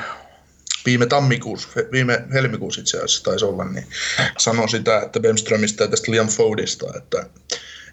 viime 0.86 1.06
tammikuussa, 1.06 1.68
viime 1.92 2.24
helmikuussa 2.32 2.80
itse 2.80 2.96
asiassa 2.96 3.24
taisi 3.24 3.44
olla, 3.44 3.64
niin 3.64 3.86
sanoi 4.38 4.68
sitä, 4.68 5.00
että 5.00 5.20
Bemströmistä 5.20 5.84
ja 5.84 5.88
tästä 5.88 6.12
Liam 6.12 6.28
Fodista, 6.28 6.86
että, 6.96 7.26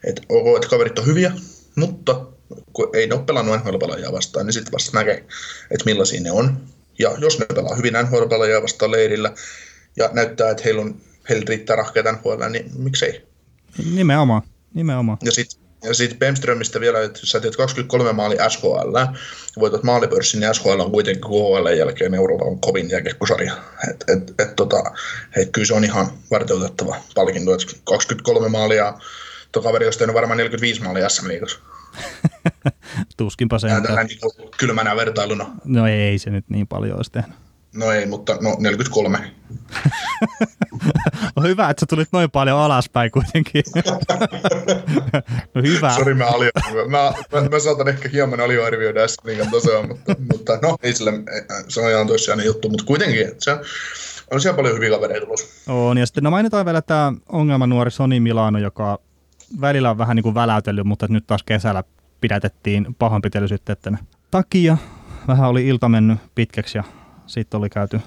että 0.04 0.22
ok, 0.30 0.56
että 0.56 0.70
kaverit 0.70 1.00
on 1.00 1.06
hyviä, 1.06 1.32
mutta 1.76 2.26
kun 2.74 2.90
ei 2.94 3.08
ne 3.08 3.16
ole 3.16 3.24
pelannut 3.24 3.56
nhl 3.60 4.12
vastaan, 4.12 4.46
niin 4.46 4.54
sitten 4.54 4.72
vasta 4.72 4.98
näkee, 4.98 5.26
että 5.72 5.86
millaisia 5.86 6.22
ne 6.22 6.32
on. 6.32 6.58
Ja 7.00 7.16
jos 7.18 7.40
ne 7.40 7.46
pelaa 7.46 7.76
hyvin 7.76 7.94
nhl 7.94 8.62
vastaan 8.62 8.92
leirillä 8.92 9.34
ja 9.96 10.10
näyttää, 10.14 10.50
että 10.50 10.64
heillä, 10.64 10.82
on, 10.82 11.02
heillä 11.30 11.46
riittää 11.48 11.76
rahkeita 11.76 12.12
NHL, 12.12 12.44
niin 12.50 12.72
miksei? 12.78 13.28
Nimenomaan, 13.94 14.42
nimenomaan. 14.74 15.18
Ja 15.24 15.32
sitten 15.32 15.69
ja 15.84 15.94
sitten 15.94 16.20
Bemströmistä 16.20 16.80
vielä, 16.80 17.02
että 17.04 17.20
sä 17.24 17.40
teet 17.40 17.56
23 17.56 18.14
maali 18.14 18.36
SHL, 18.50 18.98
voitat 19.60 19.84
maalipörssin, 19.84 20.40
niin 20.40 20.56
SHL 20.56 20.80
on 20.80 20.92
kuitenkin 20.92 21.22
KHL 21.22 21.68
jälkeen 21.78 22.14
Euroopan 22.14 22.60
kovin 22.60 22.90
jääkiekkosarja. 22.90 23.54
Et, 23.90 24.04
et, 24.08 24.34
et, 24.40 24.56
tota, 24.56 24.84
et 25.36 25.50
kyllä 25.52 25.68
se 25.68 25.74
on 25.74 25.84
ihan 25.84 26.08
varteutettava 26.32 26.96
palkinto, 27.16 27.54
että 27.54 27.66
23 27.84 28.50
maalia, 28.50 28.94
tuo 29.52 29.64
kaveri 29.64 29.86
olisi 29.86 30.00
tehnyt 30.00 30.16
varmaan 30.16 30.38
45 30.38 30.82
maalia 30.82 31.10
SM 31.10 31.28
Liigassa. 31.28 31.60
Tuskinpa 33.18 33.60
se. 33.60 33.68
Tällä 33.68 34.04
niin 34.04 34.20
kylmänä 34.58 34.96
vertailuna. 34.96 35.52
No 35.66 35.88
ei 35.88 36.20
se 36.20 36.30
nyt 36.30 36.46
niin 36.50 36.68
paljon 36.68 36.96
olisi 36.98 37.12
tehnyt. 37.12 37.49
No 37.74 37.92
ei, 37.92 38.06
mutta 38.06 38.38
no 38.42 38.56
43. 38.60 39.32
no 41.36 41.44
hyvä, 41.44 41.70
että 41.70 41.80
sä 41.80 41.86
tulit 41.90 42.10
noin 42.12 42.32
paljon 42.32 42.58
alaspäin 42.58 43.12
kuitenkin. 43.12 43.64
no 45.56 45.62
hyvä. 45.62 45.96
Sori, 45.96 46.14
mä, 46.14 46.26
alio, 46.26 46.52
mä, 46.88 47.14
mä, 47.42 47.50
mä, 47.50 47.60
saatan 47.60 47.88
ehkä 47.88 48.10
hieman 48.10 48.40
alioarvioida 48.40 49.00
niin 49.26 49.52
tosiaan, 49.52 49.88
mutta, 49.88 50.16
mutta 50.34 50.60
no 50.62 50.78
ei 50.84 50.94
sille, 50.94 51.14
se 51.68 51.82
on 51.82 51.92
ihan 51.92 52.08
toissijainen 52.08 52.46
juttu, 52.46 52.70
mutta 52.70 52.86
kuitenkin, 52.86 53.28
että 53.28 53.44
se 53.44 53.52
on 54.32 54.42
siellä 54.42 54.56
paljon 54.56 54.76
hyviä 54.76 54.90
kavereita 54.90 55.26
tulossa. 55.26 55.74
On, 55.74 55.98
ja 55.98 56.06
sitten 56.06 56.24
no 56.24 56.32
mainitaan 56.32 56.66
vielä 56.66 56.82
tämä 56.82 57.14
ongelmanuori 57.30 57.92
Soni 57.92 58.20
Milano, 58.20 58.60
joka 58.60 59.00
välillä 59.62 59.90
on 59.90 59.98
vähän 59.98 60.16
niin 60.16 60.24
kuin 60.24 60.36
väläytellyt, 60.36 60.86
mutta 60.86 61.08
nyt 61.10 61.28
taas 61.28 61.44
kesällä 61.44 61.84
pidätettiin 62.22 62.96
pahoinpitelysyytteiden 63.00 64.00
takia. 64.32 64.78
Vähän 65.28 65.50
oli 65.50 65.68
ilta 65.68 65.90
mennyt 65.90 66.18
pitkäksi 66.36 66.78
ja 66.78 66.84
sitten 67.30 67.58
oli 67.58 67.70
käyty 67.70 68.02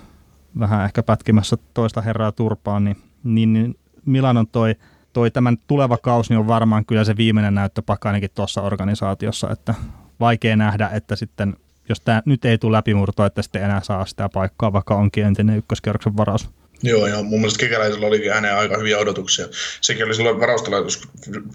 vähän 0.58 0.84
ehkä 0.84 1.02
pätkimässä 1.02 1.56
toista 1.74 2.00
herraa 2.00 2.32
turpaan, 2.32 2.84
niin, 2.84 2.96
niin, 3.24 3.52
niin 3.52 3.74
Milanon 4.06 4.46
toi, 4.46 4.74
toi 5.12 5.30
tämän 5.30 5.56
tuleva 5.66 5.98
kausi 5.98 6.30
niin 6.30 6.38
on 6.38 6.46
varmaan 6.46 6.84
kyllä 6.84 7.04
se 7.04 7.16
viimeinen 7.16 7.54
näyttöpakka 7.54 8.08
ainakin 8.08 8.30
tuossa 8.34 8.62
organisaatiossa, 8.62 9.50
että 9.50 9.74
vaikea 10.20 10.56
nähdä, 10.56 10.90
että 10.92 11.16
sitten 11.16 11.56
jos 11.88 12.00
tämä 12.00 12.22
nyt 12.26 12.44
ei 12.44 12.58
tule 12.58 12.76
läpimurtoa, 12.76 13.26
että 13.26 13.42
sitten 13.42 13.62
enää 13.62 13.80
saa 13.82 14.06
sitä 14.06 14.28
paikkaa, 14.28 14.72
vaikka 14.72 14.94
onkin 14.94 15.24
entinen 15.24 15.58
ykköskerroksen 15.58 16.16
varaus. 16.16 16.48
Joo, 16.82 17.06
ja 17.06 17.22
mun 17.22 17.40
mielestä 17.40 17.60
Kekäläisellä 17.60 18.06
olikin 18.06 18.32
hänen 18.32 18.56
aika 18.56 18.78
hyviä 18.78 18.98
odotuksia. 18.98 19.46
Sekin 19.80 20.06
oli 20.06 20.14
silloin 20.14 20.40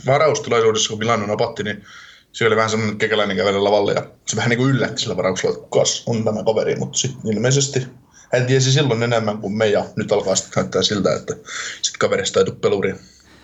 varaustilaisuudessa, 0.06 0.90
kun 0.90 1.00
Milano 1.00 1.26
napatti, 1.26 1.64
niin 1.64 1.84
se 2.32 2.48
oli 2.48 2.56
vähän 2.56 2.70
semmoinen 2.70 2.98
kekäläinen 2.98 3.38
kävellä 3.38 3.64
lavalle 3.64 3.94
ja 3.94 4.06
se 4.26 4.36
vähän 4.36 4.50
niin 4.50 4.58
kuin 4.58 4.70
yllätti 4.70 5.02
sillä 5.02 5.18
varauksella, 5.18 5.56
että 5.56 5.68
kas 5.70 6.04
on 6.06 6.24
tämä 6.24 6.44
kaveri, 6.44 6.76
mutta 6.76 6.98
sitten 6.98 7.32
ilmeisesti 7.34 7.88
hän 8.34 8.46
tiesi 8.46 8.72
silloin 8.72 9.04
enemmän 9.04 9.38
kuin 9.38 9.54
me 9.54 9.68
ja 9.68 9.86
nyt 9.96 10.12
alkaa 10.12 10.36
sitten 10.36 10.62
näyttää 10.62 10.82
siltä, 10.82 11.16
että 11.16 11.34
sitten 11.82 12.00
kaverista 12.00 12.40
ei 12.40 12.46
tule 12.46 12.56
peluri. 12.56 12.96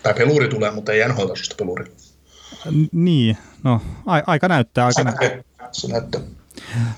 Tai 0.04 0.14
peluri 0.14 0.48
tulee, 0.48 0.72
mutta 0.72 0.92
ei 0.92 1.08
nhl 1.08 1.28
peluri. 1.58 1.92
Niin, 2.92 3.38
no 3.64 3.82
a- 4.06 4.24
aika 4.28 4.48
näyttää. 4.48 4.86
Aika 4.86 5.04
näyttää. 5.04 5.44
Se 5.72 5.88
näyttää. 5.88 6.22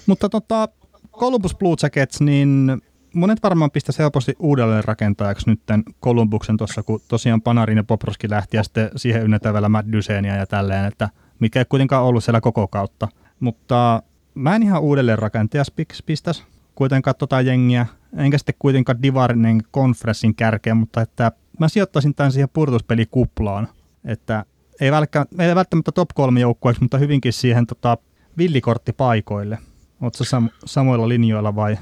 Mutta 0.06 0.30
tota, 0.30 0.70
Columbus 1.18 1.56
Blue 1.56 1.76
Jackets, 1.84 2.22
niin 2.22 2.82
monet 3.14 3.44
varmaan 3.44 3.72
pistäisi 3.72 4.00
helposti 4.00 4.36
uudelleen 4.40 4.84
rakentajaksi 4.84 5.50
nyt 5.50 5.60
Columbuksen 6.04 6.58
tuossa, 6.58 6.84
kun 6.84 7.02
tosiaan 7.08 7.42
Panarin 7.42 7.78
ja 7.78 7.84
Poproski 7.84 8.30
lähti 8.30 8.58
ja 8.58 8.64
sitten 8.64 8.90
siihen 8.96 9.24
ynnätään 9.24 9.54
vielä 9.54 9.70
Matt 9.70 9.92
Dysenia 9.92 10.36
ja 10.36 10.48
tälleen, 10.48 10.86
että– 10.86 11.10
mikä 11.40 11.60
ei 11.60 11.66
kuitenkaan 11.70 12.04
ollut 12.04 12.24
siellä 12.24 12.42
koko 12.42 12.68
kautta. 12.68 13.08
Mutta 13.40 14.04
mä 14.36 14.56
en 14.56 14.64
ihan 14.64 14.82
uudelleen 14.82 15.20
rakentajas 15.20 15.72
pistäisi 16.06 16.44
kuitenkaan 16.76 17.16
tota 17.20 17.42
jengiä, 17.42 17.86
enkä 18.18 18.38
sitten 18.38 18.56
kuitenkaan 18.60 19.02
Divarinen 19.04 19.62
konferenssin 19.72 20.36
kärkeä, 20.36 20.76
mutta 20.76 21.02
että 21.02 21.32
mä 21.60 21.70
sijoittaisin 21.70 22.16
tämän 22.16 22.32
siihen 22.32 22.50
purtuspeli-kuplaan, 22.54 23.68
että 24.06 24.46
ei, 24.80 24.92
välttämättä, 24.92 25.44
ei 25.44 25.56
välttämättä 25.56 25.92
top 25.92 26.10
3 26.16 26.40
joukkueeksi, 26.40 26.82
mutta 26.82 26.98
hyvinkin 26.98 27.34
siihen 27.34 27.68
tota, 27.68 27.98
villikorttipaikoille. 28.38 29.58
Oletko 30.02 30.24
sam- 30.24 30.54
samoilla 30.66 31.10
linjoilla 31.10 31.56
vai? 31.56 31.78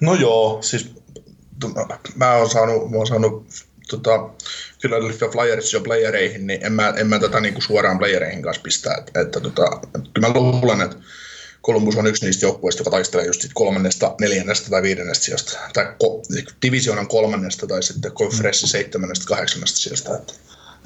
No 0.00 0.14
joo, 0.14 0.62
siis 0.62 0.94
mä 2.16 2.32
oon 2.32 2.50
saanut, 2.50 2.90
mä 2.90 2.96
oon 2.96 3.06
saanut 3.06 3.46
tota, 3.88 4.30
Philadelphia 4.80 5.28
Flyers 5.28 5.72
jo 5.72 5.80
playereihin, 5.80 6.46
niin 6.46 6.66
en 6.66 6.72
mä, 6.72 6.94
en 6.96 7.06
mä 7.06 7.18
tätä 7.18 7.40
niinku 7.40 7.60
suoraan 7.60 7.98
playereihin 7.98 8.42
kanssa 8.42 8.62
pistää. 8.62 8.94
Että, 8.98 9.20
että 9.20 9.40
tota, 9.40 9.80
kyllä 10.14 10.28
mä 10.28 10.34
luulen, 10.34 10.80
että 10.80 10.96
Columbus 11.62 11.96
on 11.96 12.06
yksi 12.06 12.24
niistä 12.24 12.46
joukkueista, 12.46 12.80
joka 12.80 12.90
taistelee 12.90 13.26
just 13.26 13.44
kolmannesta, 13.54 14.14
neljännestä 14.20 14.70
tai 14.70 14.82
viidennestä 14.82 15.24
sijasta, 15.24 15.58
tai 15.72 15.84
ko- 15.84 16.54
divisionan 16.62 17.08
kolmannesta 17.08 17.66
tai 17.66 17.82
sitten 17.82 18.12
konferenssi 18.12 18.66
seitsemännestä, 18.66 19.26
kahdeksannesta 19.26 19.78
sijasta. 19.78 20.16
Että, 20.16 20.32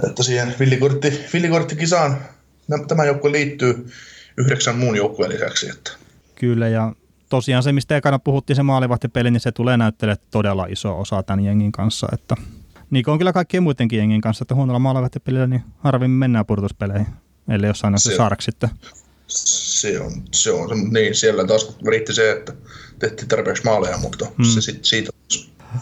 että 0.08 0.22
siihen 0.22 0.54
villikortti, 0.60 1.24
villikorttikisaan 1.32 2.18
tämä 2.88 3.04
joukkue 3.04 3.32
liittyy 3.32 3.86
yhdeksän 4.36 4.78
muun 4.78 4.96
joukkueen 4.96 5.32
lisäksi. 5.32 5.70
Että. 5.70 5.90
Kyllä, 6.34 6.68
ja 6.68 6.92
tosiaan 7.28 7.62
se, 7.62 7.72
mistä 7.72 7.96
ekana 7.96 8.18
puhuttiin 8.18 8.56
se 8.56 8.62
maalivahtipeli, 8.62 9.30
niin 9.30 9.40
se 9.40 9.52
tulee 9.52 9.76
näyttelemään 9.76 10.26
todella 10.30 10.66
iso 10.66 11.00
osa 11.00 11.22
tämän 11.22 11.44
jengin 11.44 11.72
kanssa, 11.72 12.08
että 12.12 12.36
niin 12.90 13.04
kuin 13.04 13.12
on 13.12 13.18
kyllä 13.18 13.32
kaikkien 13.32 13.62
muidenkin 13.62 13.98
jengin 13.98 14.20
kanssa, 14.20 14.42
että 14.42 14.54
huonolla 14.54 14.78
maalivahtipelillä 14.78 15.46
niin 15.46 15.64
harvemmin 15.78 16.18
mennään 16.18 16.46
purtuspeleihin, 16.46 17.06
ellei 17.48 17.70
jossain 17.70 17.92
näissä 17.92 18.16
sark 18.16 18.40
sitten. 18.40 18.70
Se 19.26 20.00
on, 20.00 20.12
se 20.32 20.52
on, 20.52 20.68
niin 20.90 21.14
siellä 21.14 21.46
taas 21.46 21.76
riitti 21.88 22.14
se, 22.14 22.32
että 22.32 22.52
tehtiin 22.98 23.28
tarpeeksi 23.28 23.64
maaleja, 23.64 23.98
mutta 23.98 24.26
hmm. 24.36 24.44
se 24.44 24.60
sitten 24.60 24.84
siitä. 24.84 25.10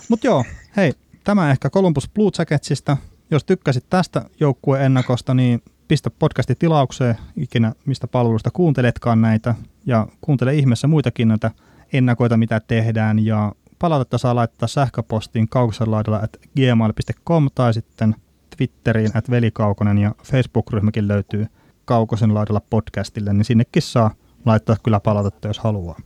Mutta 0.09 0.27
joo, 0.27 0.45
hei, 0.77 0.93
tämä 1.25 1.51
ehkä 1.51 1.71
Columbus 1.71 2.11
Blue 2.15 2.31
Jacketsista. 2.39 2.97
jos 3.31 3.45
tykkäsit 3.45 3.85
tästä 3.91 4.25
joukkueen 4.41 4.85
ennakosta, 4.85 5.35
niin 5.35 5.63
pistä 5.89 6.11
podcasti 6.11 6.55
tilaukseen 6.55 7.17
ikinä, 7.37 7.73
mistä 7.87 8.07
palvelusta 8.07 8.51
kuunteletkaan 8.51 9.21
näitä, 9.21 9.55
ja 9.87 10.09
kuuntele 10.21 10.55
ihmeessä 10.55 10.87
muitakin 10.87 11.29
näitä 11.29 11.51
ennakoita, 11.93 12.37
mitä 12.37 12.61
tehdään, 12.61 13.25
ja 13.25 13.53
palautetta 13.79 14.19
saa 14.19 14.35
laittaa 14.35 14.69
sähköpostiin 14.69 15.49
kaukoselaidalla 15.49 16.19
at 16.19 16.37
gmail.com 16.57 17.49
tai 17.55 17.75
sitten 17.75 18.15
Twitteriin 18.57 19.11
at 19.15 19.31
velikaukonen 19.31 19.99
ja 19.99 20.15
Facebook-ryhmäkin 20.25 21.09
löytyy 21.09 21.47
Kaukosen 21.85 22.35
laidalla 22.35 22.61
podcastille, 22.71 23.33
niin 23.33 23.45
sinnekin 23.45 23.83
saa 23.83 24.11
laittaa 24.45 24.77
kyllä 24.83 25.01
palautetta, 25.01 25.49
jos 25.49 25.59
haluaa. 25.59 25.99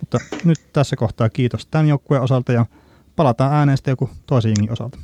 Mutta 0.00 0.18
nyt 0.44 0.72
tässä 0.72 0.96
kohtaa 0.96 1.28
kiitos 1.28 1.66
tämän 1.66 1.88
joukkueen 1.88 2.22
osalta 2.22 2.52
ja 2.52 2.66
palataan 3.16 3.52
ääneen 3.52 3.76
sitten 3.78 3.92
joku 3.92 4.10
toisen 4.26 4.54
osalta. 4.70 4.98